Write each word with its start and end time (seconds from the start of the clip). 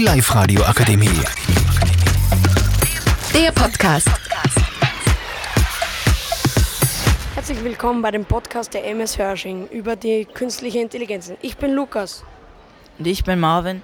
Die 0.00 0.06
Live-Radio 0.06 0.62
Akademie. 0.62 1.10
Der 3.34 3.52
Podcast. 3.52 4.08
Herzlich 7.34 7.62
willkommen 7.62 8.00
bei 8.00 8.10
dem 8.10 8.24
Podcast 8.24 8.72
der 8.72 8.86
MS 8.86 9.18
Hörsching 9.18 9.68
über 9.68 9.96
die 9.96 10.24
künstliche 10.24 10.78
Intelligenz. 10.78 11.30
Ich 11.42 11.58
bin 11.58 11.74
Lukas. 11.74 12.24
Und 12.98 13.08
ich 13.08 13.24
bin 13.24 13.40
Marvin. 13.40 13.82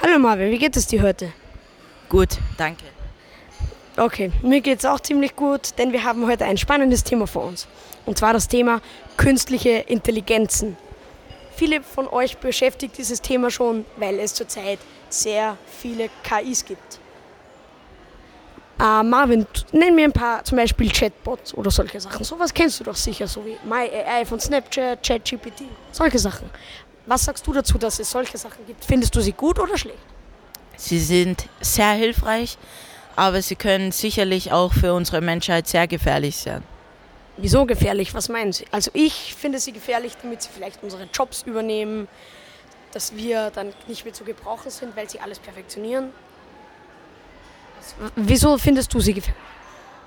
Hallo 0.00 0.20
Marvin, 0.20 0.52
wie 0.52 0.58
geht 0.58 0.76
es 0.76 0.86
dir 0.86 1.02
heute? 1.02 1.32
Gut, 2.08 2.38
danke. 2.56 2.84
Okay, 3.96 4.30
mir 4.42 4.60
geht 4.60 4.78
es 4.78 4.84
auch 4.84 5.00
ziemlich 5.00 5.34
gut, 5.34 5.76
denn 5.76 5.92
wir 5.92 6.04
haben 6.04 6.28
heute 6.28 6.44
ein 6.44 6.56
spannendes 6.56 7.02
Thema 7.02 7.26
vor 7.26 7.42
uns. 7.42 7.66
Und 8.06 8.16
zwar 8.16 8.32
das 8.32 8.46
Thema 8.46 8.80
künstliche 9.16 9.70
Intelligenzen. 9.70 10.76
Viele 11.56 11.82
von 11.82 12.06
euch 12.06 12.38
beschäftigt 12.38 12.96
dieses 12.96 13.20
Thema 13.22 13.50
schon, 13.50 13.84
weil 13.96 14.20
es 14.20 14.34
zurzeit 14.34 14.78
sehr 15.08 15.56
viele 15.80 16.10
KIs 16.22 16.64
gibt. 16.64 16.98
Äh, 18.80 19.02
Marvin, 19.02 19.46
nenn 19.72 19.94
mir 19.94 20.04
ein 20.04 20.12
paar, 20.12 20.44
zum 20.44 20.56
Beispiel 20.56 20.90
Chatbots 20.90 21.52
oder 21.54 21.70
solche 21.70 22.00
Sachen. 22.00 22.22
Sowas 22.24 22.54
kennst 22.54 22.78
du 22.78 22.84
doch 22.84 22.94
sicher, 22.94 23.26
so 23.26 23.44
wie 23.44 23.56
MyAI 23.64 24.24
von 24.24 24.38
Snapchat, 24.38 25.02
ChatGPT, 25.04 25.64
solche 25.90 26.18
Sachen. 26.18 26.48
Was 27.06 27.24
sagst 27.24 27.46
du 27.46 27.52
dazu, 27.52 27.76
dass 27.78 27.98
es 27.98 28.10
solche 28.10 28.38
Sachen 28.38 28.64
gibt? 28.66 28.84
Findest 28.84 29.14
du 29.16 29.20
sie 29.20 29.32
gut 29.32 29.58
oder 29.58 29.76
schlecht? 29.76 29.98
Sie 30.76 31.00
sind 31.00 31.46
sehr 31.60 31.92
hilfreich, 31.92 32.56
aber 33.16 33.42
sie 33.42 33.56
können 33.56 33.90
sicherlich 33.90 34.52
auch 34.52 34.72
für 34.72 34.94
unsere 34.94 35.20
Menschheit 35.20 35.66
sehr 35.66 35.88
gefährlich 35.88 36.36
sein. 36.36 36.62
Wieso 37.36 37.66
gefährlich? 37.66 38.14
Was 38.14 38.28
meinen 38.28 38.52
Sie? 38.52 38.64
Also 38.70 38.90
ich 38.94 39.34
finde 39.34 39.58
sie 39.58 39.72
gefährlich, 39.72 40.12
damit 40.22 40.42
sie 40.42 40.50
vielleicht 40.52 40.82
unsere 40.82 41.08
Jobs 41.12 41.42
übernehmen, 41.42 42.08
dass 42.92 43.14
wir 43.14 43.50
dann 43.50 43.72
nicht 43.86 44.04
mehr 44.04 44.14
zu 44.14 44.24
gebrauchen 44.24 44.70
sind, 44.70 44.96
weil 44.96 45.08
sie 45.08 45.20
alles 45.20 45.38
perfektionieren. 45.38 46.12
Wieso 48.16 48.58
findest 48.58 48.92
du 48.92 49.00
sie 49.00 49.14
gefährlich? 49.14 49.42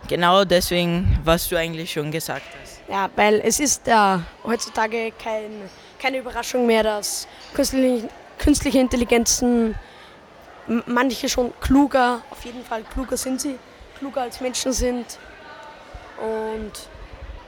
Genau 0.07 0.43
deswegen, 0.43 1.19
was 1.23 1.47
du 1.47 1.55
eigentlich 1.57 1.91
schon 1.91 2.11
gesagt 2.11 2.45
hast. 2.61 2.81
Ja, 2.89 3.09
weil 3.15 3.39
es 3.45 3.59
ist 3.59 3.88
äh, 3.88 4.17
heutzutage 4.43 5.11
kein, 5.11 5.69
keine 5.99 6.17
Überraschung 6.17 6.65
mehr, 6.65 6.83
dass 6.83 7.27
künstliche, 7.53 8.09
künstliche 8.38 8.79
Intelligenzen 8.79 9.75
manche 10.85 11.27
schon 11.29 11.53
kluger, 11.59 12.21
auf 12.29 12.43
jeden 12.45 12.63
Fall 12.63 12.83
kluger 12.83 13.17
sind 13.17 13.41
sie, 13.41 13.57
kluger 13.97 14.21
als 14.21 14.41
Menschen 14.41 14.73
sind. 14.73 15.05
Und 16.17 16.71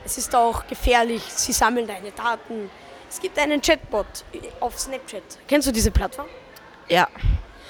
es 0.06 0.18
ist 0.18 0.36
auch 0.36 0.68
gefährlich, 0.68 1.24
sie 1.28 1.54
sammeln 1.54 1.88
deine 1.88 2.12
Daten. 2.12 2.70
Es 3.14 3.20
gibt 3.20 3.38
einen 3.38 3.62
Chatbot 3.62 4.08
auf 4.60 4.80
Snapchat. 4.80 5.24
Kennst 5.48 5.68
du 5.68 5.72
diese 5.72 5.92
Plattform? 5.92 6.28
Ja, 6.90 7.08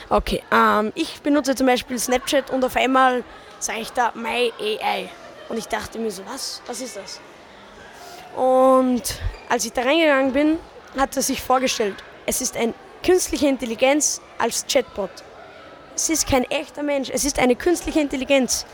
Okay, 0.09 0.43
ähm, 0.51 0.91
ich 0.95 1.21
benutze 1.21 1.55
zum 1.55 1.67
Beispiel 1.67 1.97
Snapchat 1.97 2.51
und 2.51 2.63
auf 2.63 2.75
einmal 2.75 3.23
sage 3.59 3.79
ich 3.79 3.91
da 3.91 4.11
My 4.15 4.53
AI. 4.59 5.09
Und 5.49 5.57
ich 5.57 5.67
dachte 5.67 5.97
mir 5.99 6.11
so, 6.11 6.23
was? 6.25 6.61
Was 6.67 6.81
ist 6.81 6.97
das? 6.97 7.19
Und 8.35 9.01
als 9.49 9.65
ich 9.65 9.73
da 9.73 9.83
reingegangen 9.83 10.33
bin, 10.33 10.59
hat 10.97 11.15
er 11.15 11.21
sich 11.21 11.41
vorgestellt, 11.41 11.95
es 12.25 12.41
ist 12.41 12.57
eine 12.57 12.73
künstliche 13.03 13.47
Intelligenz 13.47 14.21
als 14.37 14.65
Chatbot. 14.67 15.11
Es 15.95 16.09
ist 16.09 16.27
kein 16.27 16.43
echter 16.45 16.83
Mensch, 16.83 17.09
es 17.09 17.25
ist 17.25 17.39
eine 17.39 17.55
künstliche 17.55 17.99
Intelligenz. 17.99 18.65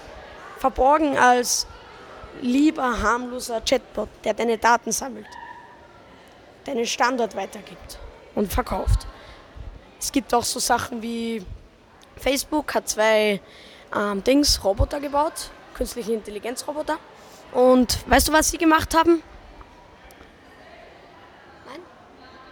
Verborgen 0.57 1.17
als 1.17 1.67
lieber, 2.41 3.01
harmloser 3.01 3.61
Chatbot, 3.61 4.09
der 4.23 4.33
deine 4.33 4.57
Daten 4.57 4.91
sammelt, 4.91 5.27
deinen 6.65 6.85
Standort 6.85 7.35
weitergibt 7.35 7.99
und 8.35 8.51
verkauft. 8.51 9.07
Es 9.99 10.11
gibt 10.11 10.33
auch 10.33 10.43
so 10.43 10.59
Sachen 10.59 11.01
wie 11.01 11.43
Facebook 12.17 12.73
hat 12.75 12.87
zwei 12.87 13.41
ähm, 13.95 14.23
Dings, 14.23 14.63
Roboter 14.63 14.99
gebaut, 14.99 15.51
künstliche 15.73 16.13
Intelligenzroboter. 16.13 16.97
Und 17.51 17.97
weißt 18.09 18.27
du, 18.27 18.33
was 18.33 18.51
sie 18.51 18.57
gemacht 18.57 18.95
haben? 18.95 19.23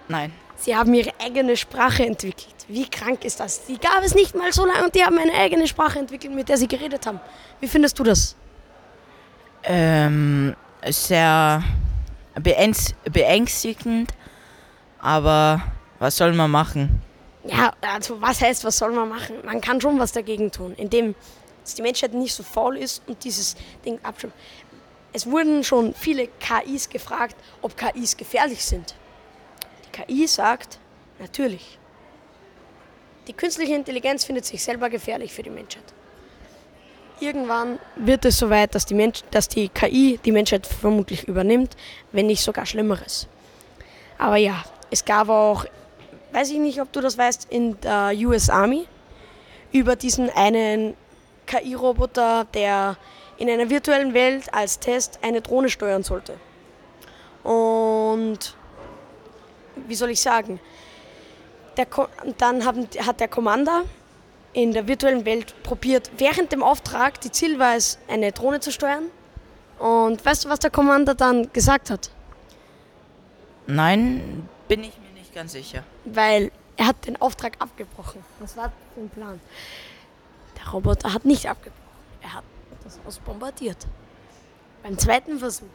nein. 0.07 0.31
Sie 0.55 0.75
haben 0.75 0.93
ihre 0.93 1.11
eigene 1.19 1.55
Sprache 1.55 2.03
entwickelt. 2.05 2.55
Wie 2.67 2.89
krank 2.89 3.23
ist 3.23 3.39
das? 3.39 3.65
Die 3.65 3.77
gab 3.77 4.03
es 4.03 4.15
nicht 4.15 4.33
mal 4.35 4.51
so 4.51 4.65
lange 4.65 4.85
und 4.85 4.95
die 4.95 5.03
haben 5.03 5.17
eine 5.17 5.33
eigene 5.33 5.67
Sprache 5.67 5.99
entwickelt, 5.99 6.33
mit 6.33 6.49
der 6.49 6.57
sie 6.57 6.67
geredet 6.67 7.05
haben. 7.05 7.19
Wie 7.59 7.67
findest 7.67 7.99
du 7.99 8.03
das? 8.03 8.35
Ähm, 9.63 10.55
sehr 10.85 11.61
beängstigend, 12.39 14.11
aber 14.99 15.61
was 15.99 16.17
soll 16.17 16.33
man 16.33 16.51
machen? 16.51 17.01
Ja, 17.43 17.73
also 17.81 18.21
was 18.21 18.41
heißt, 18.41 18.63
was 18.63 18.77
soll 18.77 18.91
man 18.91 19.09
machen? 19.09 19.37
Man 19.45 19.61
kann 19.61 19.79
schon 19.79 19.99
was 19.99 20.11
dagegen 20.11 20.51
tun, 20.51 20.73
indem 20.75 21.15
die 21.77 21.81
Menschheit 21.81 22.13
nicht 22.13 22.33
so 22.33 22.43
faul 22.43 22.77
ist 22.77 23.01
und 23.07 23.23
dieses 23.23 23.55
Ding 23.85 23.99
abstimmt. 24.03 24.33
Es 25.13 25.25
wurden 25.25 25.63
schon 25.63 25.93
viele 25.93 26.27
KIs 26.27 26.89
gefragt, 26.89 27.35
ob 27.61 27.75
KIs 27.75 28.15
gefährlich 28.17 28.63
sind. 28.63 28.95
Die 29.85 30.01
KI 30.01 30.27
sagt, 30.27 30.79
natürlich. 31.19 31.79
Die 33.27 33.33
künstliche 33.33 33.73
Intelligenz 33.75 34.25
findet 34.25 34.45
sich 34.45 34.63
selber 34.63 34.89
gefährlich 34.89 35.33
für 35.33 35.43
die 35.43 35.49
Menschheit. 35.49 35.83
Irgendwann 37.19 37.79
wird 37.95 38.25
es 38.25 38.37
soweit, 38.37 38.75
dass 38.75 38.85
die, 38.85 38.93
Mensch, 38.93 39.23
dass 39.31 39.47
die 39.47 39.69
KI 39.69 40.19
die 40.23 40.31
Menschheit 40.31 40.67
vermutlich 40.67 41.27
übernimmt, 41.27 41.75
wenn 42.11 42.27
nicht 42.27 42.43
sogar 42.43 42.65
Schlimmeres. 42.65 43.27
Aber 44.17 44.37
ja, 44.37 44.63
es 44.91 45.03
gab 45.03 45.29
auch 45.29 45.65
weiß 46.31 46.51
ich 46.51 46.59
nicht, 46.59 46.81
ob 46.81 46.91
du 46.91 47.01
das 47.01 47.17
weißt, 47.17 47.47
in 47.49 47.79
der 47.81 48.13
US 48.15 48.49
Army 48.49 48.85
über 49.71 49.95
diesen 49.95 50.29
einen 50.29 50.95
KI-Roboter, 51.45 52.45
der 52.53 52.97
in 53.37 53.49
einer 53.49 53.69
virtuellen 53.69 54.13
Welt 54.13 54.53
als 54.53 54.79
Test 54.79 55.19
eine 55.21 55.41
Drohne 55.41 55.69
steuern 55.69 56.03
sollte. 56.03 56.35
Und 57.43 58.55
wie 59.87 59.95
soll 59.95 60.09
ich 60.09 60.21
sagen? 60.21 60.59
Der 61.77 61.87
dann 62.37 62.65
haben, 62.65 62.87
hat 63.05 63.19
der 63.19 63.27
Commander 63.27 63.83
in 64.57 64.71
der 64.71 64.87
virtuellen 64.87 65.23
Welt 65.23 65.53
probiert, 65.61 66.09
während 66.17 66.51
dem 66.51 66.63
Auftrag, 66.63 67.21
die 67.21 67.31
Ziel 67.31 67.59
war 67.59 67.75
es, 67.75 67.99
eine 68.07 68.31
Drohne 68.31 68.59
zu 68.59 68.71
steuern. 68.71 69.03
Und 69.77 70.25
weißt 70.25 70.45
du, 70.45 70.49
was 70.49 70.57
der 70.57 70.71
Commander 70.71 71.13
dann 71.13 71.53
gesagt 71.53 71.91
hat? 71.91 72.09
Nein, 73.67 74.49
bin 74.67 74.83
ich 74.83 74.97
mir 74.97 75.11
nicht 75.19 75.31
ganz 75.35 75.51
sicher. 75.51 75.83
weil 76.05 76.51
er 76.75 76.87
hat 76.87 77.05
den 77.05 77.19
Auftrag 77.21 77.53
abgebrochen. 77.59 78.23
Was 78.39 78.57
war 78.57 78.71
sein 78.95 79.09
Plan? 79.09 79.39
Der 80.57 80.71
Roboter 80.71 81.13
hat 81.13 81.23
nicht 81.25 81.47
abgebrochen. 81.47 81.83
Er 82.21 82.33
hat 82.33 82.43
das 82.83 82.99
Haus 83.05 83.19
bombardiert. 83.19 83.77
Beim 84.81 84.97
zweiten 84.97 85.37
Versuch. 85.37 85.67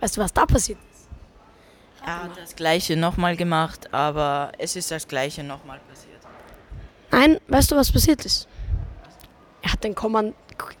Weißt 0.00 0.16
du, 0.18 0.20
was 0.20 0.32
da 0.32 0.44
passiert 0.44 0.78
ist? 0.92 1.08
Er 2.06 2.24
hat 2.24 2.36
das 2.36 2.54
gleiche 2.56 2.96
nochmal 2.96 3.36
gemacht, 3.36 3.92
aber 3.94 4.52
es 4.58 4.76
ist 4.76 4.90
das 4.90 5.06
gleiche 5.08 5.42
nochmal 5.42 5.78
passiert. 5.88 6.20
Nein, 7.10 7.40
weißt 7.48 7.70
du, 7.70 7.76
was 7.76 7.90
passiert 7.90 8.24
ist? 8.24 8.46
Er 9.62 9.72
hat 9.72 9.84
den, 9.84 9.94
Kommand 9.94 10.34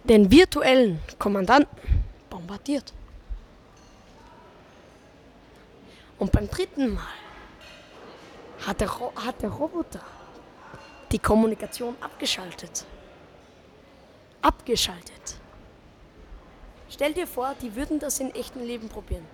den 0.04 0.30
virtuellen 0.30 1.00
Kommandanten 1.18 1.76
bombardiert. 2.28 2.92
Und 6.18 6.32
beim 6.32 6.48
dritten 6.48 6.94
Mal 6.94 7.02
hat 8.66 8.80
der, 8.80 8.90
Ro 8.90 9.12
hat 9.16 9.42
der 9.42 9.50
Roboter 9.50 10.00
die 11.10 11.18
Kommunikation 11.18 11.96
abgeschaltet. 12.00 12.84
Abgeschaltet. 14.42 15.36
Stell 16.88 17.14
dir 17.14 17.26
vor, 17.26 17.54
die 17.60 17.74
würden 17.74 17.98
das 17.98 18.20
in 18.20 18.34
echtem 18.34 18.62
Leben 18.62 18.88
probieren. 18.88 19.26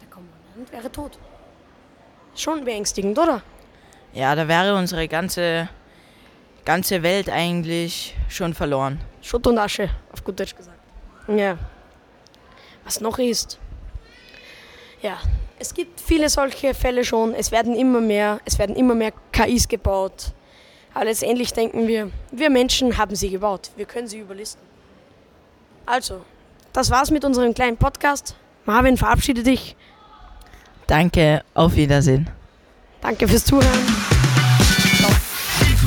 Der 0.00 0.08
Kommandant 0.08 0.72
wäre 0.72 0.92
tot. 0.92 1.18
Schon 2.34 2.64
beängstigend, 2.64 3.18
oder? 3.18 3.42
Ja, 4.12 4.34
da 4.34 4.48
wäre 4.48 4.74
unsere 4.74 5.06
ganze, 5.08 5.68
ganze 6.64 7.02
Welt 7.02 7.28
eigentlich 7.28 8.14
schon 8.28 8.54
verloren. 8.54 9.00
Schutt 9.22 9.46
und 9.46 9.58
Asche, 9.58 9.90
auf 10.12 10.24
gut 10.24 10.40
Deutsch 10.40 10.56
gesagt. 10.56 10.78
Ja. 11.28 11.58
Was 12.84 13.00
noch 13.00 13.18
ist. 13.18 13.58
Ja, 15.02 15.18
es 15.58 15.74
gibt 15.74 16.00
viele 16.00 16.28
solche 16.28 16.74
Fälle 16.74 17.04
schon. 17.04 17.34
Es 17.34 17.52
werden 17.52 17.76
immer 17.76 18.00
mehr, 18.00 18.40
es 18.44 18.58
werden 18.58 18.74
immer 18.76 18.94
mehr 18.94 19.12
KIs 19.32 19.68
gebaut. 19.68 20.32
Aber 20.94 21.04
letztendlich 21.04 21.52
denken 21.52 21.86
wir, 21.86 22.10
wir 22.32 22.50
Menschen 22.50 22.96
haben 22.96 23.14
sie 23.14 23.30
gebaut. 23.30 23.70
Wir 23.76 23.86
können 23.86 24.08
sie 24.08 24.18
überlisten. 24.18 24.62
Also, 25.86 26.22
das 26.72 26.90
war's 26.90 27.10
mit 27.10 27.24
unserem 27.24 27.54
kleinen 27.54 27.76
Podcast. 27.76 28.34
Marvin, 28.64 28.96
verabschiede 28.96 29.42
dich. 29.42 29.76
Danke, 30.86 31.42
auf 31.54 31.74
Wiedersehen. 31.76 32.30
Danke 33.00 33.28
fürs 33.28 33.44
Zuhören. 33.44 33.97